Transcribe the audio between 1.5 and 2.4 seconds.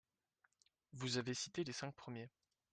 les cinq premiers